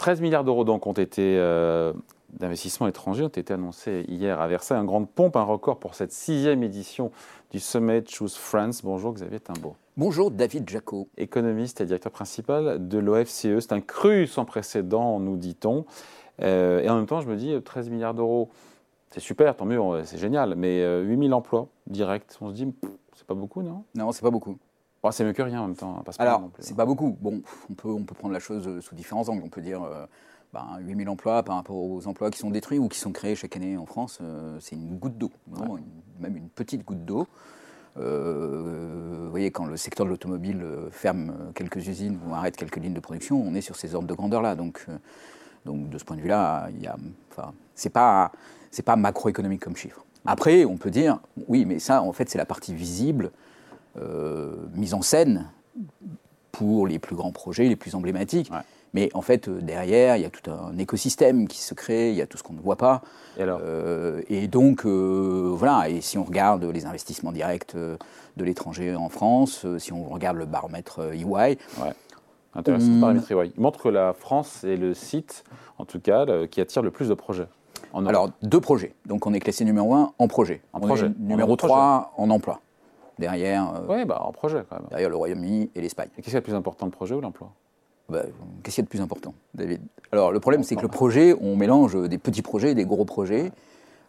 13 0.00 0.22
milliards 0.22 0.44
d'euros 0.44 0.64
donc 0.64 0.86
ont 0.86 0.94
été 0.94 1.36
euh, 1.36 1.92
d'investissements 2.32 2.88
étrangers 2.88 3.24
ont 3.24 3.28
été 3.28 3.52
annoncés 3.52 4.06
hier 4.08 4.40
à 4.40 4.48
Versailles. 4.48 4.78
Un 4.78 4.86
grande 4.86 5.10
pompe, 5.10 5.36
un 5.36 5.42
record 5.42 5.78
pour 5.78 5.94
cette 5.94 6.10
sixième 6.10 6.62
édition 6.62 7.10
du 7.50 7.60
Summit 7.60 8.02
Choose 8.08 8.34
France. 8.34 8.82
Bonjour 8.82 9.12
Xavier 9.12 9.40
Timbaud. 9.40 9.76
Bonjour 9.98 10.30
David 10.30 10.66
Jacot. 10.70 11.06
Économiste 11.18 11.82
et 11.82 11.84
directeur 11.84 12.12
principal 12.12 12.88
de 12.88 12.96
l'OFCE. 12.96 13.60
C'est 13.60 13.72
un 13.72 13.82
cru 13.82 14.26
sans 14.26 14.46
précédent, 14.46 15.20
nous 15.20 15.36
dit-on. 15.36 15.84
Euh, 16.40 16.80
et 16.80 16.88
en 16.88 16.96
même 16.96 17.04
temps, 17.04 17.20
je 17.20 17.28
me 17.28 17.36
dis, 17.36 17.54
13 17.62 17.90
milliards 17.90 18.14
d'euros, 18.14 18.48
c'est 19.10 19.20
super, 19.20 19.54
tant 19.54 19.66
mieux, 19.66 19.82
c'est 20.04 20.16
génial. 20.16 20.54
Mais 20.54 20.82
8000 21.02 21.34
emplois 21.34 21.68
directs, 21.86 22.38
on 22.40 22.48
se 22.48 22.54
dit, 22.54 22.72
c'est 23.14 23.26
pas 23.26 23.34
beaucoup, 23.34 23.60
non? 23.60 23.84
Non, 23.94 24.12
c'est 24.12 24.22
pas 24.22 24.30
beaucoup. 24.30 24.56
Oh, 25.02 25.10
c'est 25.10 25.24
mieux 25.24 25.32
que 25.32 25.42
rien 25.42 25.62
en 25.62 25.66
même 25.66 25.76
temps. 25.76 25.96
Hein, 25.98 26.02
pas 26.04 26.12
Alors, 26.18 26.50
c'est 26.58 26.76
pas 26.76 26.84
beaucoup. 26.84 27.16
Bon, 27.20 27.42
on 27.70 27.74
peut, 27.74 27.88
on 27.88 28.04
peut 28.04 28.14
prendre 28.14 28.34
la 28.34 28.40
chose 28.40 28.80
sous 28.80 28.94
différents 28.94 29.28
angles. 29.28 29.42
On 29.44 29.48
peut 29.48 29.62
dire 29.62 29.82
euh, 29.82 30.04
ben, 30.52 30.78
8000 30.80 31.08
emplois 31.08 31.42
par 31.42 31.56
rapport 31.56 31.76
aux 31.76 32.06
emplois 32.06 32.30
qui 32.30 32.38
sont 32.38 32.50
détruits 32.50 32.78
ou 32.78 32.88
qui 32.88 32.98
sont 32.98 33.12
créés 33.12 33.34
chaque 33.34 33.56
année 33.56 33.78
en 33.78 33.86
France, 33.86 34.18
euh, 34.20 34.58
c'est 34.60 34.76
une 34.76 34.98
goutte 34.98 35.16
d'eau, 35.16 35.30
même 36.18 36.36
une 36.36 36.48
petite 36.48 36.84
goutte 36.84 37.04
d'eau. 37.04 37.26
Euh, 37.96 39.22
vous 39.24 39.30
voyez, 39.30 39.50
quand 39.50 39.64
le 39.64 39.76
secteur 39.76 40.06
de 40.06 40.10
l'automobile 40.10 40.64
ferme 40.90 41.34
quelques 41.54 41.88
usines 41.88 42.18
ou 42.26 42.34
arrête 42.34 42.56
quelques 42.56 42.76
lignes 42.76 42.94
de 42.94 43.00
production, 43.00 43.42
on 43.42 43.54
est 43.54 43.60
sur 43.62 43.76
ces 43.76 43.94
ordres 43.94 44.06
de 44.08 44.14
grandeur-là. 44.14 44.54
Donc, 44.54 44.86
donc, 45.64 45.88
de 45.88 45.98
ce 45.98 46.04
point 46.04 46.16
de 46.16 46.22
vue-là, 46.22 46.68
enfin, 47.30 47.52
c'est 47.74 47.90
pas, 47.90 48.32
pas 48.84 48.96
macroéconomique 48.96 49.62
comme 49.62 49.76
chiffre. 49.76 50.04
Après, 50.26 50.64
on 50.64 50.76
peut 50.76 50.90
dire, 50.90 51.20
oui, 51.48 51.64
mais 51.64 51.78
ça, 51.78 52.02
en 52.02 52.12
fait, 52.12 52.28
c'est 52.28 52.38
la 52.38 52.46
partie 52.46 52.74
visible 52.74 53.26
euh, 53.26 53.49
mise 54.74 54.94
en 54.94 55.02
scène 55.02 55.46
pour 56.52 56.86
les 56.86 56.98
plus 56.98 57.16
grands 57.16 57.32
projets, 57.32 57.68
les 57.68 57.76
plus 57.76 57.94
emblématiques. 57.94 58.50
Mais 58.92 59.08
en 59.14 59.22
fait, 59.22 59.48
euh, 59.48 59.60
derrière, 59.60 60.16
il 60.16 60.22
y 60.22 60.24
a 60.24 60.30
tout 60.30 60.50
un 60.50 60.76
écosystème 60.76 61.46
qui 61.48 61.60
se 61.60 61.74
crée, 61.74 62.10
il 62.10 62.16
y 62.16 62.22
a 62.22 62.26
tout 62.26 62.36
ce 62.36 62.42
qu'on 62.42 62.54
ne 62.54 62.60
voit 62.60 62.76
pas. 62.76 63.02
Et, 63.38 63.42
euh, 63.42 64.20
et 64.28 64.48
donc, 64.48 64.84
voilà, 64.84 65.88
et 65.88 66.00
si 66.00 66.18
on 66.18 66.24
regarde 66.24 66.64
les 66.64 66.86
investissements 66.86 67.32
directs 67.32 67.76
de 67.76 68.44
l'étranger 68.44 68.94
en 68.94 69.08
France, 69.08 69.66
si 69.78 69.92
on 69.92 70.04
regarde 70.04 70.36
le 70.36 70.46
baromètre 70.46 71.12
EY. 71.14 71.24
Ouais. 71.24 71.56
Intéressant, 72.54 72.88
le 72.88 73.00
baromètre 73.00 73.30
EY. 73.30 73.52
Il 73.56 73.62
montre 73.62 73.80
que 73.80 73.88
la 73.88 74.12
France 74.12 74.64
est 74.64 74.76
le 74.76 74.92
site, 74.92 75.44
en 75.78 75.84
tout 75.84 76.00
cas, 76.00 76.26
qui 76.48 76.60
attire 76.60 76.82
le 76.82 76.90
plus 76.90 77.08
de 77.08 77.14
projets. 77.14 77.46
Alors, 77.94 78.30
deux 78.42 78.60
projets. 78.60 78.94
Donc, 79.06 79.26
on 79.26 79.32
est 79.32 79.40
classé 79.40 79.64
numéro 79.64 79.94
un 79.94 80.12
en 80.18 80.28
projet. 80.28 80.62
En 80.72 80.80
projet. 80.80 81.10
numéro 81.18 81.56
3 81.56 82.12
en 82.16 82.30
emploi 82.30 82.60
derrière, 83.20 83.82
euh, 83.88 84.04
bah, 84.04 84.22
en 84.22 84.32
projet, 84.32 84.62
quand 84.68 84.76
même. 84.76 84.88
derrière 84.88 85.10
le 85.10 85.16
Royaume-Uni 85.16 85.70
et 85.74 85.80
l'Espagne. 85.80 86.08
Qu'est-ce 86.16 86.30
qui 86.30 86.36
est 86.36 86.40
le 86.40 86.44
plus 86.44 86.54
important, 86.54 86.86
le 86.86 86.90
projet 86.90 87.14
ou 87.14 87.20
l'emploi? 87.20 87.52
Bah, 88.08 88.22
Qu'est-ce 88.62 88.76
qu'il 88.76 88.82
y 88.82 88.84
a 88.84 88.86
de 88.86 88.90
plus 88.90 89.00
important, 89.00 89.34
David? 89.54 89.80
Alors, 90.10 90.32
le 90.32 90.40
problème, 90.40 90.64
c'est 90.64 90.74
que 90.74 90.82
le 90.82 90.88
projet, 90.88 91.36
on 91.40 91.54
mélange 91.54 91.96
des 92.08 92.18
petits 92.18 92.42
projets 92.42 92.72
et 92.72 92.74
des 92.74 92.84
gros 92.84 93.04
projets. 93.04 93.52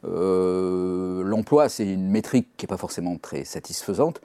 Euh, 0.04 1.22
l'emploi, 1.24 1.70
c'est 1.70 1.86
une 1.86 2.10
métrique 2.10 2.48
qui 2.58 2.66
n'est 2.66 2.70
pas 2.70 2.78
forcément 2.78 3.18
très 3.18 3.44
satisfaisante, 3.44 4.22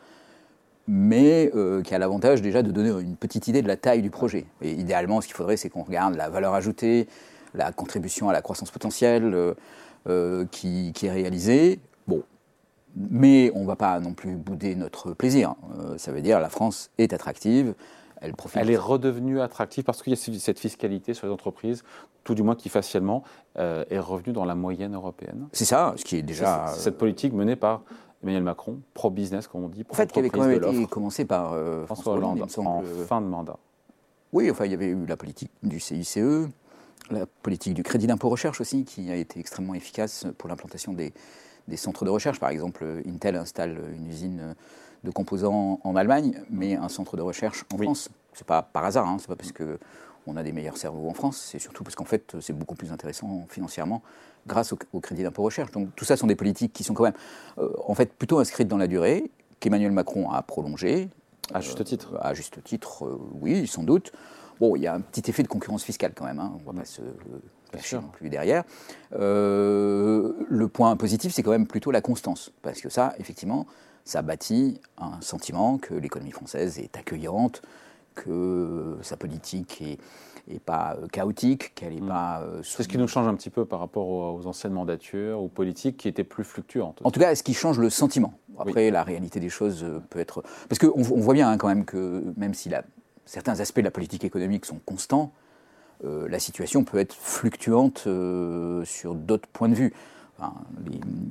mais 0.89 1.51
euh, 1.55 1.83
qui 1.83 1.95
a 1.95 1.99
l'avantage 1.99 2.41
déjà 2.41 2.63
de 2.63 2.71
donner 2.71 2.89
une 2.89 3.17
petite 3.17 3.49
idée 3.49 3.61
de 3.61 3.69
la 3.69 3.77
taille 3.77 4.01
du 4.01 4.09
projet. 4.09 4.47
Et 4.63 4.71
idéalement, 4.71 5.21
ce 5.21 5.27
qu'il 5.27 5.37
faudrait, 5.37 5.59
c'est 5.59 5.69
qu'on 5.69 5.83
regarde 5.83 6.15
la 6.15 6.31
valeur 6.31 6.55
ajoutée, 6.55 7.09
la 7.53 7.73
contribution 7.73 8.31
à 8.31 8.33
la 8.33 8.41
croissance 8.41 8.71
potentielle 8.71 9.55
qui, 10.53 10.93
qui, 10.95 11.07
est 11.07 11.11
réalisée. 11.11 11.81
Mais 12.97 13.53
on 13.55 13.63
ne 13.63 13.67
va 13.67 13.77
pas 13.77 14.01
non 14.01 14.15
plus 14.15 14.37
bouder 14.37 14.75
notre 14.75 15.13
plaisir. 15.13 15.55
Euh, 15.79 15.99
ça 15.99 16.13
veut 16.13 16.23
dire 16.23 16.41
la 16.41 16.49
France 16.49 16.91
est 16.99 17.13
attractive. 17.13 17.75
Elle, 18.23 18.33
profite. 18.33 18.59
elle 18.61 18.71
est 18.71 18.79
redevenue 18.79 19.43
attractive 19.43 19.85
parce 19.85 20.03
qu'il 20.03 20.15
y 20.15 20.17
a 20.17 20.39
cette 20.39 20.59
fiscalité 20.59 21.13
sur 21.13 21.27
les 21.27 21.33
entreprises, 21.33 21.85
tout 22.25 22.35
du 22.35 22.43
moins 22.43 22.55
qui 22.55 22.71
facialement 22.71 23.23
euh, 23.59 23.85
est 23.91 23.99
revenue 23.99 24.33
dans 24.33 24.47
la 24.47 24.55
moyenne 24.55 24.95
européenne. 24.95 25.49
C'est 25.53 25.67
ça, 25.67 25.93
ce 25.97 26.05
qui 26.05 26.17
est 26.17 26.23
déjà. 26.23 26.69
cette 26.69 26.97
politique 26.97 27.35
menée 27.35 27.57
par 27.57 27.83
Emmanuel 28.23 28.43
Macron, 28.43 28.81
pro-business, 28.95 29.47
comme 29.47 29.65
on 29.65 29.69
dit. 29.69 29.85
En 29.91 29.95
fait, 29.95 30.11
qui 30.11 30.19
avait 30.19 30.31
quand 30.31 30.47
même 30.47 30.63
été 30.63 30.87
commencé 30.87 31.27
par 31.27 31.53
euh, 31.53 31.85
François, 31.85 32.15
Hollande, 32.15 32.43
en 32.43 32.83
fin 33.07 33.21
de 33.21 33.27
mandat. 33.27 33.59
Oui, 34.33 34.51
enfin, 34.51 34.65
il 34.65 34.71
y 34.71 34.75
avait 34.75 34.89
eu 34.89 35.07
la 35.07 35.17
politique 35.17 35.51
du 35.63 35.79
CICE, 35.79 36.19
la 37.11 37.27
politique 37.27 37.75
du 37.75 37.83
crédit 37.83 38.07
d'impôt 38.07 38.29
recherche 38.29 38.61
aussi, 38.61 38.85
qui 38.85 39.11
a 39.11 39.17
été 39.17 39.41
extrêmement 39.41 39.75
efficace 39.75 40.27
pour 40.39 40.49
l'implantation 40.49 40.93
des, 40.93 41.13
des 41.69 41.77
centres 41.77 42.05
de 42.05 42.11
recherche. 42.11 42.41
Par 42.41 42.51
exemple, 42.51 42.85
Intel 43.07 43.37
installe 43.37 43.81
une 43.97 44.07
usine 44.09 44.55
de 45.05 45.11
composants 45.11 45.81
en 45.85 45.97
Allemagne, 45.97 46.43
mais 46.51 46.77
un 46.77 46.89
centre 46.89 47.17
de 47.17 47.23
recherche 47.23 47.65
en 47.73 47.79
France. 47.79 48.11
C'est 48.35 48.47
pas 48.47 48.63
par 48.63 48.85
hasard, 48.85 49.09
hein, 49.09 49.17
c'est 49.19 49.29
pas 49.29 49.37
parce 49.37 49.53
que 49.53 49.79
on 50.27 50.37
a 50.37 50.43
des 50.43 50.53
meilleurs 50.53 50.77
cerveaux 50.77 51.09
en 51.09 51.15
France, 51.15 51.49
c'est 51.51 51.59
surtout 51.59 51.85
parce 51.85 51.95
qu'en 51.95 52.05
fait 52.05 52.37
c'est 52.41 52.53
beaucoup 52.53 52.75
plus 52.75 52.93
intéressant 52.93 53.47
financièrement 53.49 54.03
grâce 54.47 54.73
au, 54.73 55.01
crédit 55.01 55.23
d'impôt 55.23 55.43
recherche. 55.43 55.71
Donc 55.71 55.95
tout 55.95 56.05
ça 56.05 56.17
sont 56.17 56.27
des 56.27 56.35
politiques 56.35 56.73
qui 56.73 56.85
sont 56.85 56.95
quand 56.95 57.05
même 57.05 57.15
euh, 57.59 57.71
en 57.87 57.95
fait 57.95 58.13
plutôt 58.13 58.39
inscrites 58.39 58.69
dans 58.69 58.77
la 58.77 58.89
durée, 58.89 59.31
qu'Emmanuel 59.61 59.93
Macron 59.93 60.31
a 60.31 60.43
prolongé. 60.43 61.09
À 61.55 61.61
juste 61.61 61.83
titre. 61.85 62.15
Euh, 62.15 62.19
à 62.21 62.35
juste 62.35 62.63
titre, 62.65 63.07
euh, 63.07 63.19
oui, 63.41 63.67
sans 63.67 63.85
doute. 63.85 64.13
Bon, 64.61 64.77
il 64.77 64.83
y 64.83 64.87
a 64.87 64.95
un 64.95 65.01
petit 65.01 65.29
effet 65.31 65.43
de 65.43 65.49
concurrence 65.49 65.85
fiscale 65.85 66.13
quand 66.15 66.25
même, 66.25 66.39
hein, 66.39 66.53
on 66.55 66.73
va 66.73 66.79
pas 66.79 66.85
se 66.85 67.03
cacher 67.73 67.97
non 67.97 68.09
plus 68.13 68.29
derrière. 68.29 68.65
Euh, 69.15 70.33
le 70.49 70.69
point 70.69 70.97
positif, 70.97 71.33
c'est 71.33 71.43
quand 71.43 71.51
même 71.51 71.67
plutôt 71.67 71.91
la 71.91 72.01
constance, 72.01 72.53
parce 72.63 72.81
que 72.81 72.89
ça, 72.89 73.15
effectivement, 73.19 73.67
ça 74.05 74.23
bâtit 74.23 74.81
un 74.99 75.21
sentiment 75.21 75.79
que 75.79 75.95
l'économie 75.95 76.33
française 76.33 76.79
est 76.79 76.97
accueillante, 76.97 77.63
que 78.15 78.97
sa 79.03 79.17
politique 79.17 79.83
est, 79.83 80.61
pas 80.61 80.97
euh, 80.97 81.07
chaotique, 81.09 81.75
qu'elle 81.75 81.95
n'est 81.95 82.01
mm. 82.01 82.09
pas. 82.09 82.41
Euh, 82.41 82.63
c'est 82.63 82.83
ce 82.83 82.89
qui 82.89 82.97
nous 82.97 83.09
change 83.09 83.27
un 83.27 83.35
petit 83.35 83.51
peu 83.51 83.67
par 83.67 83.81
rapport 83.81 84.09
aux, 84.09 84.47
anciennes 84.47 84.73
mandatures, 84.73 85.39
aux 85.39 85.49
politiques 85.49 85.99
qui 85.99 86.09
étaient 86.09 86.25
plus 86.25 86.45
fluctuantes. 86.45 87.01
En 87.05 87.11
tout 87.11 87.21
cas, 87.21 87.35
ce 87.35 87.43
qui 87.43 87.53
change 87.53 87.79
le 87.79 87.91
sentiment. 87.91 88.33
Après, 88.59 88.91
la 88.91 89.03
réalité 89.03 89.39
des 89.39 89.51
choses 89.51 89.85
peut 90.09 90.19
être. 90.19 90.43
Parce 90.71 90.79
qu'on 90.79 90.95
on 90.97 91.21
voit 91.21 91.35
bien 91.35 91.51
hein, 91.51 91.59
quand 91.59 91.69
même 91.69 91.85
que 91.85 92.25
même 92.39 92.55
si 92.55 92.71
la 92.71 92.85
certains 93.27 93.61
aspects 93.61 93.81
de 93.81 93.85
la 93.85 93.91
politique 93.91 94.25
économique 94.25 94.65
sont 94.65 94.81
constants, 94.85 95.33
euh, 96.05 96.29
la 96.29 96.39
situation 96.39 96.85
peut 96.85 96.99
être 96.99 97.15
fluctuante 97.15 98.05
euh, 98.07 98.85
sur 98.85 99.15
d'autres 99.15 99.49
points 99.49 99.69
de 99.69 99.75
vue. 99.75 99.95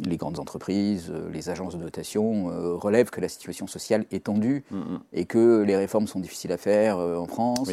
les, 0.06 0.18
grandes 0.18 0.40
entreprises, 0.40 1.12
euh, 1.12 1.30
les 1.32 1.50
agences 1.50 1.76
de 1.76 1.84
dotation 1.84 2.46
relèvent 2.78 3.12
que 3.12 3.22
la 3.22 3.30
situation 3.30 3.68
sociale 3.68 4.06
est 4.12 4.26
tendue 4.26 4.64
mm, 4.72 4.78
mm. 4.78 5.00
et 5.14 5.26
que 5.26 5.62
les 5.62 5.76
réformes 5.76 6.08
sont 6.08 6.20
difficiles 6.20 6.52
à 6.52 6.58
faire 6.58 6.98
en 6.98 7.26
France. 7.26 7.72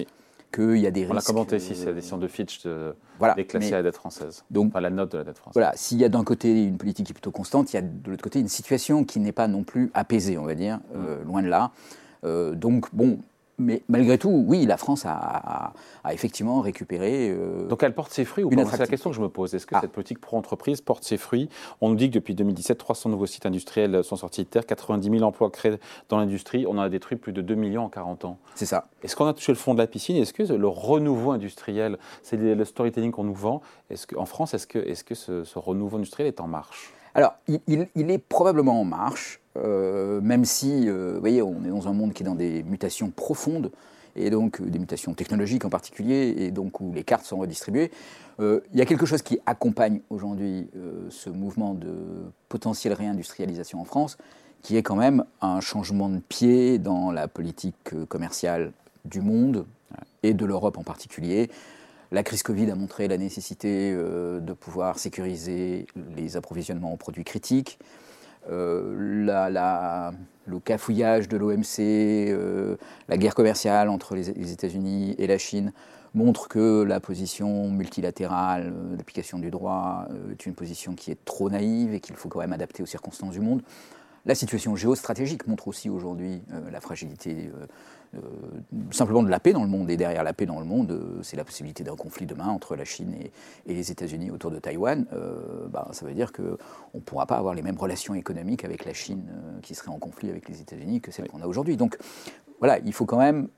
Qu'il 0.52 0.76
y 0.76 0.86
a 0.86 0.90
des 0.90 1.06
On 1.08 1.14
l'a 1.14 1.22
commenté 1.22 1.56
ici, 1.56 1.74
c'est 1.74 1.86
la 1.86 1.94
décision 1.94 2.18
de 2.18 2.28
Fitch 2.28 2.64
de 2.64 2.94
voilà, 3.18 3.32
déclasser 3.32 3.70
la 3.70 3.82
dette 3.82 3.96
française. 3.96 4.44
Donc, 4.50 4.78
la 4.78 4.90
note 4.90 5.12
de 5.12 5.16
la 5.16 5.24
dette 5.24 5.38
française. 5.38 5.54
Voilà, 5.54 5.72
s'il 5.76 5.96
y 5.96 6.04
a 6.04 6.10
d'un 6.10 6.24
côté 6.24 6.64
une 6.64 6.76
politique 6.76 7.06
qui 7.06 7.12
est 7.12 7.14
plutôt 7.14 7.30
constante, 7.30 7.72
il 7.72 7.76
y 7.76 7.78
a 7.78 7.82
de 7.82 8.10
l'autre 8.10 8.22
côté 8.22 8.38
une 8.38 8.48
situation 8.48 9.04
qui 9.04 9.18
n'est 9.18 9.32
pas 9.32 9.48
non 9.48 9.64
plus 9.64 9.90
apaisée, 9.94 10.36
on 10.36 10.44
va 10.44 10.54
dire, 10.54 10.80
mm. 10.94 11.26
loin 11.26 11.42
de 11.42 11.48
là. 11.48 11.70
donc, 12.22 12.94
bon, 12.94 13.20
mais 13.58 13.82
malgré 13.88 14.18
tout, 14.18 14.44
oui, 14.46 14.66
la 14.66 14.76
France 14.76 15.04
a, 15.06 15.72
effectivement 16.10 16.60
récupéré. 16.60 17.30
Euh, 17.30 17.68
Donc 17.68 17.82
elle 17.82 17.94
porte 17.94 18.12
ses 18.12 18.24
fruits 18.24 18.44
ou 18.44 18.50
pas? 18.50 18.64
C'est 18.64 18.78
la 18.78 18.86
question 18.86 19.10
que 19.10 19.16
je 19.16 19.22
me 19.22 19.28
pose. 19.28 19.54
Est-ce 19.54 19.66
que 19.66 19.74
ah. 19.74 19.80
cette 19.80 19.92
politique 19.92 20.20
pro-entreprise 20.20 20.80
porte 20.80 21.04
ses 21.04 21.16
fruits? 21.16 21.48
On 21.80 21.90
nous 21.90 21.96
dit 21.96 22.08
que 22.08 22.14
depuis 22.14 22.34
2017, 22.34 22.78
300 22.78 23.10
nouveaux 23.10 23.26
sites 23.26 23.46
industriels 23.46 24.02
sont 24.02 24.16
sortis 24.16 24.44
de 24.44 24.48
terre, 24.48 24.66
90 24.66 25.10
000 25.10 25.22
emplois 25.22 25.50
créés 25.50 25.76
dans 26.08 26.16
l'industrie. 26.16 26.66
On 26.66 26.72
en 26.72 26.80
a 26.80 26.88
détruit 26.88 27.16
plus 27.16 27.32
de 27.32 27.42
2 27.42 27.54
millions 27.54 27.84
en 27.84 27.88
40 27.88 28.24
ans. 28.24 28.38
C'est 28.54 28.66
ça. 28.66 28.88
Est-ce 29.02 29.16
qu'on 29.16 29.26
a 29.26 29.34
touché 29.34 29.52
le 29.52 29.58
fond 29.58 29.74
de 29.74 29.78
la 29.78 29.86
piscine? 29.86 30.16
Est-ce 30.16 30.32
que 30.32 30.42
le 30.42 30.68
renouveau 30.68 31.32
industriel, 31.32 31.98
c'est 32.22 32.36
le 32.36 32.64
storytelling 32.64 33.12
qu'on 33.12 33.24
nous 33.24 33.34
vend? 33.34 33.60
Est-ce 33.90 34.06
En 34.16 34.26
France, 34.26 34.54
est-ce 34.54 34.66
que, 34.66 34.78
est 34.78 35.02
que 35.04 35.14
ce, 35.14 35.58
renouveau 35.58 35.96
industriel 35.98 36.28
est 36.28 36.40
en 36.40 36.46
marche? 36.46 36.92
Alors, 37.14 37.34
il, 37.46 38.10
est 38.10 38.18
probablement 38.18 38.80
en 38.80 38.84
marche. 38.84 39.41
Euh, 39.56 40.20
même 40.20 40.44
si, 40.44 40.88
euh, 40.88 41.12
vous 41.14 41.20
voyez, 41.20 41.42
on 41.42 41.64
est 41.64 41.68
dans 41.68 41.88
un 41.88 41.92
monde 41.92 42.12
qui 42.12 42.22
est 42.22 42.26
dans 42.26 42.34
des 42.34 42.62
mutations 42.62 43.10
profondes, 43.10 43.70
et 44.16 44.30
donc 44.30 44.60
euh, 44.60 44.66
des 44.66 44.78
mutations 44.78 45.14
technologiques 45.14 45.64
en 45.64 45.70
particulier, 45.70 46.34
et 46.38 46.50
donc 46.50 46.80
où 46.80 46.92
les 46.92 47.04
cartes 47.04 47.24
sont 47.24 47.38
redistribuées. 47.38 47.90
il 48.40 48.78
y 48.78 48.80
a 48.80 48.86
quelque 48.86 49.06
chose 49.06 49.22
qui 49.22 49.38
accompagne 49.46 50.00
aujourd'hui 50.10 50.68
ce 51.10 51.30
mouvement 51.30 51.74
de 51.74 51.94
potentielle 52.48 52.92
réindustrialisation 52.94 53.80
en 53.80 53.84
France, 53.84 54.16
qui 54.62 54.76
est 54.76 54.82
quand 54.82 54.96
même 54.96 55.24
un 55.40 55.60
changement 55.60 56.08
de 56.08 56.18
pied 56.18 56.78
dans 56.78 57.12
la 57.12 57.28
politique 57.28 57.94
commerciale 58.08 58.72
du 59.04 59.20
monde, 59.20 59.64
et 60.24 60.34
de 60.34 60.44
l'Europe 60.44 60.78
en 60.78 60.82
particulier. 60.82 61.50
La 62.10 62.22
crise 62.22 62.42
Covid 62.42 62.70
a 62.70 62.74
montré 62.74 63.06
la 63.06 63.18
nécessité 63.18 63.92
de 63.94 64.52
pouvoir 64.54 64.98
sécuriser 64.98 65.86
les 66.16 66.36
approvisionnements 66.36 66.92
en 66.92 66.96
produits 66.96 67.24
critiques. 67.24 67.78
Euh, 68.50 70.12
le 70.44 70.58
cafouillage 70.58 71.28
de 71.28 71.36
l'OMC, 71.36 71.78
euh, 71.78 72.76
la 73.08 73.16
guerre 73.16 73.34
commerciale 73.34 73.88
entre 73.88 74.16
les, 74.16 74.52
États-Unis 74.52 75.14
et 75.18 75.26
la 75.26 75.38
Chine 75.38 75.72
montre 76.14 76.48
que 76.48 76.82
la 76.82 77.00
position 77.00 77.70
multilatérale 77.70 78.72
euh, 78.74 78.96
d'application 78.96 79.38
du 79.38 79.50
droit 79.50 80.08
est 80.32 80.44
une 80.44 80.54
position 80.54 80.94
qui 80.94 81.10
est 81.10 81.24
trop 81.24 81.48
naïve 81.48 81.94
et 81.94 82.00
qu'il 82.00 82.16
faut 82.16 82.28
quand 82.28 82.40
même 82.40 82.52
adapter 82.52 82.82
aux 82.82 82.86
circonstances 82.86 83.32
du 83.32 83.40
monde. 83.40 83.62
La 84.24 84.34
situation 84.34 84.76
géostratégique 84.76 85.46
montre 85.48 85.66
aussi 85.68 85.90
aujourd'hui 85.90 86.42
la 86.70 86.80
fragilité 86.80 87.50
simplement 88.92 89.22
de 89.22 89.28
la 89.28 89.40
paix 89.40 89.52
dans 89.52 89.64
le 89.64 89.68
monde. 89.68 89.90
Et 89.90 89.96
derrière 89.96 90.22
la 90.22 90.32
paix 90.32 90.46
dans 90.46 90.60
le 90.60 90.64
monde, 90.64 91.20
c'est 91.22 91.36
la 91.36 91.44
possibilité 91.44 91.82
d'un 91.82 91.96
conflit 91.96 92.26
demain 92.26 92.46
entre 92.46 92.76
la 92.76 92.84
Chine 92.84 93.14
et, 93.66 93.74
les 93.74 93.90
États-Unis 93.90 94.30
autour 94.30 94.52
de 94.52 94.60
Taïwan. 94.60 95.06
Bah, 95.70 95.88
ça 95.90 96.06
veut 96.06 96.14
dire 96.14 96.32
qu'on 96.32 96.56
ne 96.94 97.00
pourra 97.00 97.26
pas 97.26 97.36
avoir 97.36 97.54
les 97.54 97.62
mêmes 97.62 97.78
relations 97.78 98.14
économiques 98.14 98.64
avec 98.64 98.84
la 98.84 98.92
Chine 98.92 99.24
qui 99.60 99.74
serait 99.74 99.90
en 99.90 99.98
conflit 99.98 100.30
avec 100.30 100.48
les 100.48 100.60
États-Unis 100.60 101.00
que 101.00 101.10
celles 101.10 101.28
qu'on 101.28 101.42
a 101.42 101.46
aujourd'hui. 101.46 101.76
Donc 101.76 101.98
voilà, 102.60 102.78
il 102.84 102.92
faut 102.92 103.06
quand 103.06 103.18
même 103.18 103.48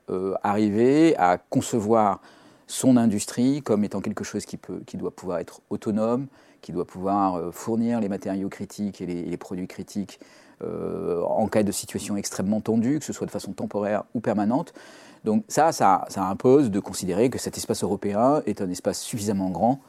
arriver 0.41 1.15
à 1.17 1.37
concevoir 1.37 2.21
son 2.67 2.97
industrie 2.97 3.61
comme 3.61 3.83
étant 3.83 4.01
quelque 4.01 4.23
chose 4.23 4.45
qui, 4.45 4.57
peut, 4.57 4.81
qui 4.85 4.97
doit 4.97 5.11
pouvoir 5.11 5.39
être 5.39 5.61
autonome, 5.69 6.27
qui 6.61 6.71
doit 6.71 6.85
pouvoir 6.85 7.35
euh, 7.35 7.51
fournir 7.51 7.99
les 7.99 8.09
matériaux 8.09 8.49
critiques 8.49 9.01
et 9.01 9.05
les, 9.05 9.37
produits 9.37 9.67
critiques 9.67 10.19
euh, 10.63 11.21
en 11.23 11.47
cas 11.47 11.63
de 11.63 11.71
situation 11.71 12.17
extrêmement 12.17 12.61
tendue, 12.61 12.99
que 12.99 13.05
ce 13.05 13.13
soit 13.13 13.27
de 13.27 13.31
façon 13.31 13.53
temporaire 13.53 14.03
ou 14.15 14.19
permanente. 14.19 14.73
Donc 15.23 15.43
ça, 15.47 15.71
ça, 15.71 16.05
ça, 16.09 16.23
impose 16.23 16.71
de 16.71 16.79
considérer 16.79 17.29
que 17.29 17.37
cet 17.37 17.57
espace 17.57 17.83
européen 17.83 18.41
est 18.45 18.61
un 18.61 18.69
espace 18.69 18.99
suffisamment 18.99 19.49
grand 19.49 19.79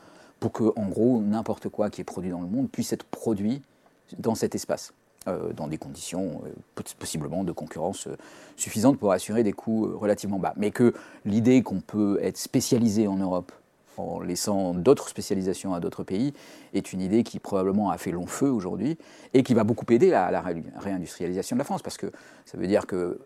pour 0.41 0.53
que, 0.53 0.73
en 0.77 0.87
gros, 0.89 1.21
n'importe 1.21 1.69
quoi 1.69 1.89
qui 1.89 2.01
est 2.01 2.05
produit 2.05 2.31
dans 2.31 2.41
le 2.41 2.47
monde 2.47 2.69
puisse 2.71 2.93
être 2.93 3.05
produit 3.05 3.63
dans 4.19 4.35
cet 4.35 4.55
espace. 4.55 4.93
Euh, 5.29 5.53
dans 5.53 5.67
des 5.67 5.77
conditions 5.77 6.43
euh, 6.47 6.83
possiblement 7.01 7.43
de 7.43 7.51
concurrence 7.51 8.07
euh, 8.07 8.17
suffisantes 8.57 8.97
pour 8.97 9.11
assurer 9.11 9.43
des 9.43 9.53
coûts 9.53 9.99
relativement 9.99 10.39
bas. 10.39 10.55
Mais 10.57 10.71
que 10.71 10.95
l'idée 11.25 11.65
qu'on 11.65 11.81
peut 11.81 12.21
être 12.23 12.37
spécialisé 12.37 13.09
en 13.09 13.17
Europe 13.17 13.51
en 13.97 14.21
laissant 14.21 14.73
d'autres 14.75 15.09
spécialisations 15.09 15.75
à 15.75 15.81
d'autres 15.81 16.05
pays, 16.05 16.33
est 16.75 16.93
une 16.93 17.01
idée 17.01 17.25
qui 17.25 17.41
probablement 17.41 17.91
a 17.91 17.99
fait 17.99 18.13
long 18.13 18.27
feu 18.27 18.49
aujourd'hui 18.49 18.99
et 19.35 19.43
qui 19.43 19.55
va 19.55 19.65
beaucoup 19.65 19.87
aider 19.91 20.13
à 20.13 20.31
la 20.31 20.43
réindustrialisation 20.43 21.57
de 21.57 21.61
la 21.61 21.65
France, 21.65 21.83
parce 21.83 21.97
que 21.97 22.13
ça 22.45 22.59
veut 22.59 22.67
dire 22.67 22.87
que 22.87 23.19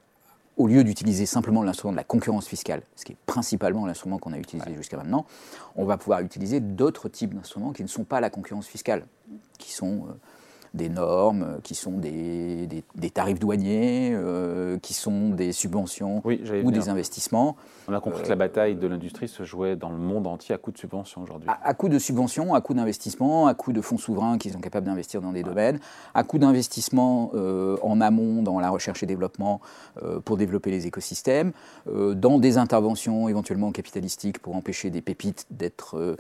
au 0.56 0.69
lieu 0.69 0.85
d'utiliser 0.85 1.26
simplement 1.26 1.62
l'instrument 1.64 1.91
de 1.91 1.97
la 1.97 2.05
concurrence 2.05 2.47
fiscale, 2.47 2.82
ce 2.94 3.05
qui 3.05 3.12
est 3.12 3.19
principalement 3.26 3.85
l'instrument 3.85 4.19
qu'on 4.19 4.32
a 4.32 4.38
utilisé 4.38 4.73
jusqu'à 4.75 4.97
maintenant, 4.97 5.26
on 5.75 5.85
va 5.85 5.99
pouvoir 5.99 6.20
utiliser 6.20 6.61
d'autres 6.61 7.08
types 7.08 7.35
d'instruments 7.35 7.73
qui 7.73 7.82
ne 7.82 7.88
sont 7.88 8.05
pas 8.05 8.20
la 8.20 8.31
concurrence 8.31 8.69
fiscale, 8.69 9.05
qui 9.58 9.73
sont 9.73 10.06
des 10.75 10.89
normes, 10.89 11.43
euh, 11.43 11.59
qui 11.63 11.75
sont 11.75 11.93
des, 11.93 12.69
des, 12.95 13.11
tarifs 13.11 13.41
douaniers, 13.41 14.13
euh, 14.15 14.79
qui 14.79 14.95
sont 14.95 15.31
des 15.31 15.53
subventions 15.53 16.23
ou 16.25 16.71
des 16.71 16.89
investissements. 16.89 17.57
On 17.89 17.93
a 17.93 18.01
compris 18.01 18.23
que 18.23 18.29
la 18.29 18.37
bataille 18.37 18.77
de 18.77 18.87
l'industrie 18.87 19.27
se 19.27 19.43
jouait 19.43 19.75
dans 19.75 19.91
le 19.91 19.97
monde 19.97 20.27
entier 20.27 20.55
à 20.55 20.59
coup 20.59 20.71
de 20.71 20.79
subventions 20.79 21.23
aujourd'hui. 21.23 21.49
À, 21.63 21.75
coup 21.75 21.89
de 21.89 21.99
subventions, 21.99 22.55
à 22.55 22.61
coup 22.61 22.75
d'investissements, 22.75 23.49
à 23.49 23.55
coup 23.55 23.73
de 23.73 23.81
fonds 23.81 23.99
souverains 23.99 24.39
qui 24.39 24.51
sont 24.51 24.61
capables 24.61 24.87
d'investir 24.87 25.21
dans 25.21 25.33
des 25.33 25.43
domaines, 25.43 25.81
à 26.15 26.23
coup 26.23 26.39
d'investissements 26.39 27.33
euh, 27.35 27.77
en 27.83 28.01
amont 28.01 28.43
dans 28.43 28.61
la 28.61 28.71
recherche 28.71 29.03
et 29.03 29.07
développement 29.07 29.61
pour 30.25 30.37
développer 30.37 30.71
les 30.71 30.87
écosystèmes, 30.87 31.53
dans 31.87 32.39
des 32.39 32.59
interventions 32.59 33.29
éventuellement 33.29 33.73
capitalistiques 33.73 34.39
pour 34.39 34.55
empêcher 34.57 34.91
des 34.91 35.03
pépites 35.03 35.47
d'être 35.51 36.17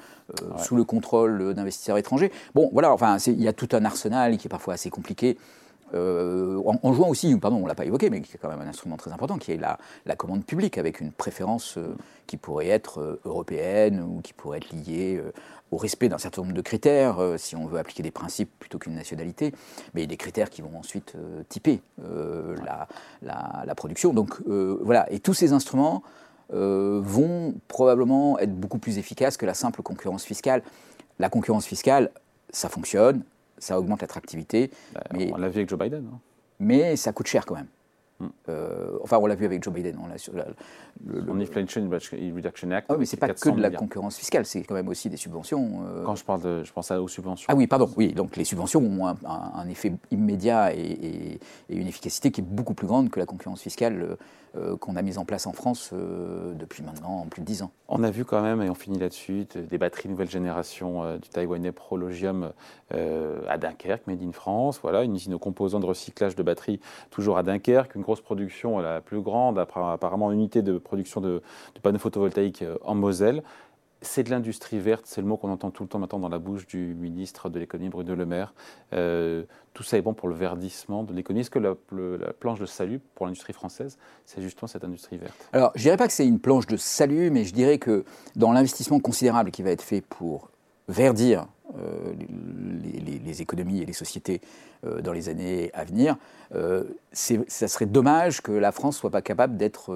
sous 0.58 0.76
le 0.76 0.84
contrôle 0.84 1.54
d'investisseurs 1.54 1.98
étrangers. 1.98 2.32
Bon, 2.54 2.68
voilà, 2.72 2.92
enfin, 2.92 3.16
il 3.26 3.40
y 3.40 3.48
a 3.48 3.52
tout 3.52 3.68
un 3.72 3.84
arsenal 3.84 4.34
qui 4.40 4.48
est 4.48 4.50
parfois 4.50 4.74
assez 4.74 4.90
compliqué. 4.90 5.36
Euh, 5.94 6.60
en, 6.64 6.92
jouant 6.92 7.08
aussi, 7.08 7.34
pardon, 7.36 7.56
on 7.56 7.62
ne 7.62 7.68
l'a 7.68 7.74
pas 7.74 7.84
évoqué, 7.84 8.10
mais 8.10 8.20
qui 8.20 8.36
est 8.36 8.38
quand 8.38 8.48
même 8.48 8.60
un 8.60 8.68
instrument 8.68 8.96
très 8.96 9.12
important, 9.12 9.38
qui 9.38 9.52
est 9.52 9.60
la, 10.06 10.16
commande 10.16 10.44
publique, 10.44 10.78
avec 10.78 11.00
une 11.00 11.12
préférence 11.12 11.78
euh, 11.78 11.94
qui 12.26 12.36
pourrait 12.36 12.68
être 12.68 13.00
euh, 13.00 13.20
européenne 13.24 14.00
ou 14.00 14.20
qui 14.20 14.32
pourrait 14.32 14.58
être 14.58 14.72
liée 14.72 15.20
au 15.70 15.76
respect 15.76 16.08
d'un 16.08 16.18
certain 16.18 16.42
nombre 16.42 16.54
de 16.54 16.60
critères, 16.60 17.18
si 17.36 17.54
on 17.54 17.66
veut 17.66 17.78
appliquer 17.78 18.02
des 18.02 18.10
principes 18.10 18.50
plutôt 18.58 18.78
qu'une 18.78 18.94
nationalité, 18.94 19.54
mais 19.94 20.06
des 20.08 20.16
critères 20.16 20.50
qui 20.50 20.62
vont 20.62 20.76
ensuite 20.76 21.14
typer 21.48 21.80
la, 21.98 22.88
la, 23.22 23.62
la, 23.64 23.74
production. 23.76 24.12
Donc 24.12 24.40
voilà, 24.46 25.06
et 25.12 25.20
tous 25.20 25.34
ces 25.34 25.52
instruments 25.52 26.02
vont 26.50 27.54
probablement 27.68 28.36
être 28.40 28.52
beaucoup 28.52 28.78
plus 28.78 28.98
efficaces 28.98 29.36
que 29.36 29.46
la 29.46 29.54
simple 29.54 29.82
concurrence 29.82 30.24
fiscale. 30.24 30.62
La 31.20 31.28
concurrence 31.28 31.66
fiscale, 31.66 32.10
ça 32.50 32.68
fonctionne, 32.68 33.22
ça 33.60 33.78
augmente 33.78 34.00
l'attractivité. 34.00 34.70
Bah, 34.92 35.02
on 35.12 35.36
l'a 35.36 35.48
vu 35.48 35.58
avec 35.58 35.68
Joe 35.68 35.78
Biden. 35.78 36.08
Hein. 36.12 36.18
Mais 36.58 36.96
ça 36.96 37.12
coûte 37.12 37.26
cher 37.26 37.46
quand 37.46 37.54
même. 37.54 37.68
Euh, 38.48 38.98
enfin, 39.02 39.18
on 39.20 39.26
l'a 39.26 39.34
vu 39.34 39.44
avec 39.44 39.62
Joe 39.62 39.72
Biden. 39.72 39.98
On 40.02 40.08
l'a 40.08 40.18
sur 40.18 40.32
le, 40.34 41.40
Inflation 41.40 41.88
Reduction 41.88 42.70
Act. 42.70 42.86
Ah, 42.90 42.96
mais 42.98 43.06
c'est 43.06 43.16
pas 43.16 43.28
que 43.28 43.50
de 43.50 43.60
la 43.60 43.70
concurrence 43.70 44.16
fiscale, 44.16 44.44
c'est 44.44 44.62
quand 44.62 44.74
même 44.74 44.88
aussi 44.88 45.08
des 45.08 45.16
subventions. 45.16 45.82
Euh. 45.86 46.04
Quand 46.04 46.16
je 46.16 46.24
parle 46.24 46.42
de, 46.42 46.64
je 46.64 46.72
pense 46.72 46.90
aux 46.90 47.08
subventions. 47.08 47.46
Ah 47.48 47.54
oui, 47.54 47.66
pardon. 47.66 47.88
Oui, 47.96 48.12
donc 48.12 48.36
les 48.36 48.44
subventions 48.44 48.80
ont 48.80 49.06
un, 49.06 49.68
effet 49.68 49.92
immédiat 50.10 50.74
et, 50.74 51.38
une 51.68 51.86
efficacité 51.86 52.30
qui 52.30 52.40
est 52.40 52.44
beaucoup 52.44 52.74
plus 52.74 52.86
grande 52.86 53.10
que 53.10 53.20
la 53.20 53.26
concurrence 53.26 53.62
fiscale 53.62 54.16
euh, 54.56 54.76
qu'on 54.76 54.96
a 54.96 55.02
mise 55.02 55.16
en 55.16 55.24
place 55.24 55.46
en 55.46 55.52
France 55.52 55.92
depuis 55.92 56.82
maintenant 56.82 57.26
plus 57.30 57.40
de 57.40 57.46
10 57.46 57.62
ans. 57.62 57.70
On 57.88 58.02
a 58.02 58.10
vu 58.10 58.24
quand 58.24 58.42
même, 58.42 58.62
et 58.62 58.68
on 58.68 58.74
finit 58.74 58.98
là-dessus, 58.98 59.46
des 59.54 59.78
batteries 59.78 60.08
nouvelle 60.08 60.30
génération 60.30 61.16
du 61.16 61.28
taïwanais 61.28 61.72
Prologium 61.72 62.52
à 62.90 63.58
Dunkerque, 63.58 64.06
made 64.06 64.22
in 64.22 64.32
France. 64.32 64.80
Voilà, 64.82 65.04
une 65.04 65.14
usine 65.14 65.32
de 65.32 65.36
composants 65.36 65.80
de 65.80 65.86
recyclage 65.86 66.34
de 66.34 66.42
batteries 66.42 66.80
toujours 67.10 67.38
à 67.38 67.42
Dunkerque, 67.42 67.94
une 67.94 68.04
production, 68.18 68.78
la 68.80 69.00
plus 69.00 69.20
grande, 69.20 69.58
apparemment 69.58 70.32
unité 70.32 70.62
de 70.62 70.78
production 70.78 71.20
de, 71.20 71.42
panneaux 71.82 71.98
photovoltaïques 71.98 72.62
euh, 72.62 72.76
en 72.82 72.96
Moselle. 72.96 73.42
C'est 74.02 74.22
de 74.22 74.30
l'industrie 74.30 74.78
verte, 74.78 75.02
c'est 75.04 75.20
le 75.20 75.26
mot 75.26 75.36
qu'on 75.36 75.50
entend 75.50 75.70
tout 75.70 75.82
le 75.82 75.88
temps 75.88 75.98
maintenant 75.98 76.18
dans 76.18 76.30
la 76.30 76.38
bouche 76.38 76.66
du 76.66 76.96
ministre 76.98 77.50
de 77.50 77.58
l'économie 77.58 77.90
Bruno 77.90 78.14
Le 78.14 78.24
Maire. 78.24 78.54
Euh, 78.94 79.44
tout 79.74 79.82
ça 79.82 79.98
est 79.98 80.02
bon 80.02 80.14
pour 80.14 80.28
le 80.28 80.34
verdissement 80.34 81.04
de 81.04 81.12
l'économie. 81.12 81.42
Est-ce 81.42 81.50
que 81.50 81.58
la, 81.58 81.74
planche 82.32 82.58
de 82.58 82.66
salut 82.66 82.98
pour 83.14 83.26
l'industrie 83.26 83.52
française, 83.52 83.98
c'est 84.24 84.40
justement 84.40 84.68
cette 84.68 84.84
industrie 84.84 85.18
verte? 85.18 85.34
Alors, 85.52 85.70
je 85.74 85.82
dirais 85.82 85.98
pas 85.98 86.06
que 86.06 86.14
c'est 86.14 86.26
une 86.26 86.40
planche 86.40 86.66
de 86.66 86.78
salut, 86.78 87.30
mais 87.30 87.44
je 87.44 87.52
dirais 87.52 87.76
que 87.76 88.04
dans 88.36 88.52
l'investissement 88.52 89.00
considérable 89.00 89.50
qui 89.50 89.62
va 89.62 89.70
être 89.70 89.82
fait 89.82 90.00
pour 90.00 90.50
verdir 90.88 91.46
euh, 91.78 92.14
les, 93.24 93.42
économies 93.42 93.82
et 93.82 93.86
les 93.86 93.92
sociétés 93.92 94.40
euh, 94.84 95.00
dans 95.00 95.12
les 95.12 95.28
années 95.28 95.70
à 95.74 95.84
venir, 95.84 96.16
euh, 96.54 96.84
ça 97.12 97.68
serait 97.68 97.86
dommage 97.86 98.40
que 98.40 98.52
la 98.52 98.72
France 98.72 98.96
soit 98.96 99.10
pas 99.10 99.22
capable 99.22 99.56
d'être 99.56 99.94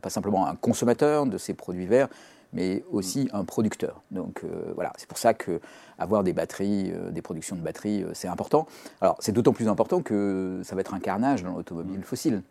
pas 0.00 0.10
simplement 0.10 0.46
un 0.46 0.56
consommateur 0.56 1.26
de 1.26 1.38
ces 1.38 1.54
produits 1.54 1.86
verts, 1.86 2.08
mais 2.52 2.82
aussi 2.90 3.28
un 3.32 3.44
producteur. 3.44 4.02
Donc 4.10 4.44
voilà, 4.74 4.92
c'est 4.96 5.08
pour 5.08 5.18
ça 5.18 5.34
que 5.34 5.60
avoir 5.98 6.24
des 6.24 6.32
batteries, 6.32 6.92
des 7.10 7.22
productions 7.22 7.56
de 7.56 7.60
batteries, 7.60 8.04
c'est 8.14 8.28
important. 8.28 8.66
Alors 9.00 9.16
c'est 9.20 9.32
d'autant 9.32 9.52
plus 9.52 9.68
important 9.68 10.02
que 10.02 10.60
ça 10.64 10.74
va 10.74 10.80
être 10.80 10.94
un 10.94 11.00
carnage 11.00 11.42
dans 11.42 11.54
l'automobile 11.54 12.02
fossile 12.02 12.42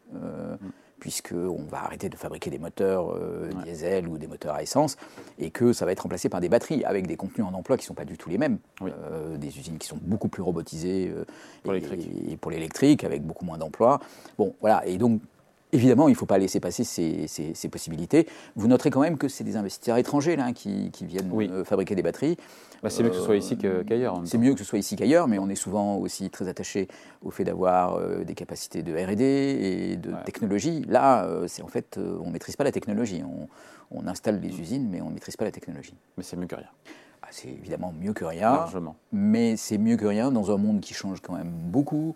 puisqu'on 0.99 1.63
va 1.69 1.83
arrêter 1.83 2.09
de 2.09 2.15
fabriquer 2.15 2.49
des 2.49 2.59
moteurs 2.59 3.13
euh, 3.15 3.49
diesel 3.63 4.07
ou 4.07 4.18
des 4.18 4.27
moteurs 4.27 4.56
à 4.56 4.61
essence, 4.61 4.97
et 5.37 5.49
que 5.49 5.73
ça 5.73 5.85
va 5.85 5.91
être 5.91 6.01
remplacé 6.01 6.29
par 6.29 6.41
des 6.41 6.49
batteries 6.49 6.83
avec 6.83 7.07
des 7.07 7.15
contenus 7.15 7.45
en 7.47 7.53
emploi 7.53 7.77
qui 7.77 7.83
ne 7.83 7.87
sont 7.87 7.94
pas 7.94 8.06
du 8.06 8.18
tout 8.18 8.29
les 8.29 8.37
mêmes. 8.37 8.57
Euh, 8.81 9.37
des 9.37 9.57
usines 9.57 9.77
qui 9.77 9.87
sont 9.87 9.99
beaucoup 10.01 10.27
plus 10.27 10.44
robotisées 10.44 11.11
euh, 11.15 11.25
pour 11.63 11.73
et, 11.73 12.37
pour 12.37 12.51
l'électrique, 12.51 13.03
avec 13.03 13.23
beaucoup 13.23 13.45
moins 13.45 13.57
d'emplois. 13.57 13.99
Bon, 14.37 14.56
voilà, 14.61 14.85
et 14.85 14.97
donc 14.97 15.21
Évidemment, 15.71 16.07
il 16.07 16.14
ne 16.14 16.18
faut 16.18 16.26
pas 16.26 16.40
laisser 16.40 16.59
passer 16.59 16.83
ces, 16.83 17.69
possibilités. 17.69 18.28
Vous 18.56 18.68
noterez 18.68 18.90
quand 18.90 19.02
même 19.02 19.18
que 19.18 19.28
c'est 19.28 19.44
des 19.44 19.56
investisseurs 19.56 19.97
étrangers 19.97 20.35
là, 20.35 20.52
qui, 20.52 20.92
viennent 21.02 21.31
euh, 21.33 21.64
fabriquer 21.64 21.94
des 21.94 22.02
batteries. 22.02 22.38
Bah, 22.81 22.90
c'est 22.90 23.04
mieux 23.04 23.09
que 23.09 23.16
ce 23.16 23.21
soit 23.21 23.35
ici 23.35 23.57
euh, 23.66 23.83
qu'ailleurs. 23.83 24.21
c'est 24.26 24.38
mieux 24.38 24.54
que 24.54 24.59
ce 24.59 24.66
soit 24.66 24.80
ici 24.80 24.95
qu'ailleurs, 24.95 25.28
mais 25.28 25.38
on 25.38 25.47
est 25.49 25.56
souvent 25.56 25.97
aussi 25.97 26.30
très 26.31 26.47
attaché 26.47 26.88
au 27.23 27.30
fait 27.30 27.44
d'avoir 27.44 27.95
euh, 27.95 28.23
des 28.23 28.33
capacités 28.33 28.81
de 28.81 28.94
R&D 28.94 29.23
et 29.23 29.97
de 29.97 30.11
technologie. 30.26 30.83
Là, 30.88 31.28
c'est 31.47 31.61
en 31.61 31.68
fait, 31.68 31.97
on 31.97 32.28
ne 32.28 32.31
maîtrise 32.31 32.56
pas 32.56 32.64
la 32.64 32.71
technologie. 32.71 33.21
On, 33.92 34.07
installe 34.07 34.40
des 34.40 34.59
usines, 34.59 34.88
mais 34.90 35.02
on 35.02 35.09
ne 35.09 35.14
maîtrise 35.14 35.35
pas 35.35 35.45
la 35.45 35.52
technologie. 35.52 35.94
Mais 36.18 36.23
c'est 36.23 36.38
mieux 36.38 36.47
que 36.47 36.56
rien. 36.56 36.69
Ah, 37.21 37.28
c'est 37.30 37.49
évidemment 37.49 37.94
mieux 37.99 38.14
que 38.14 38.26
rien. 38.26 38.54
Largement. 38.54 38.95
Mais 39.11 39.56
c'est 39.56 39.78
mieux 39.78 39.97
que 39.97 40.06
rien 40.06 40.31
dans 40.31 40.52
un 40.52 40.57
monde 40.57 40.80
qui 40.80 40.95
change 40.95 41.21
quand 41.21 41.33
même 41.33 41.52
beaucoup 41.52 42.16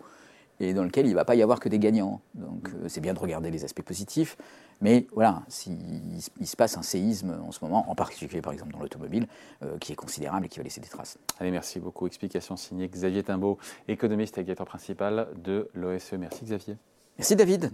et 0.60 0.74
dans 0.74 0.84
lequel 0.84 1.06
il 1.06 1.10
ne 1.10 1.14
va 1.14 1.24
pas 1.24 1.34
y 1.34 1.42
avoir 1.42 1.60
que 1.60 1.68
des 1.68 1.78
gagnants. 1.78 2.20
Donc 2.34 2.68
euh, 2.68 2.88
c'est 2.88 3.00
bien 3.00 3.14
de 3.14 3.18
regarder 3.18 3.50
les 3.50 3.64
aspects 3.64 3.82
positifs, 3.82 4.36
mais 4.80 5.06
voilà, 5.12 5.42
il, 5.66 6.46
se 6.46 6.56
passe 6.56 6.76
un 6.76 6.82
séisme 6.82 7.38
en 7.46 7.52
ce 7.52 7.64
moment, 7.64 7.90
en 7.90 7.94
particulier 7.94 8.40
par 8.40 8.52
exemple 8.52 8.72
dans 8.72 8.80
l'automobile, 8.80 9.26
euh, 9.62 9.78
qui 9.78 9.92
est 9.92 9.96
considérable 9.96 10.46
et 10.46 10.48
qui 10.48 10.58
va 10.58 10.64
laisser 10.64 10.80
des 10.80 10.88
traces. 10.88 11.18
Allez, 11.38 11.50
merci 11.50 11.80
beaucoup. 11.80 12.06
Explication 12.06 12.56
signée 12.56 12.88
Xavier 12.88 13.22
Timbaud, 13.22 13.58
économiste 13.88 14.38
et 14.38 14.44
guetteur 14.44 14.66
principal 14.66 15.28
de 15.36 15.68
l'OSE. 15.74 16.12
Merci 16.12 16.44
Xavier. 16.44 16.76
Merci 17.18 17.36
David. 17.36 17.70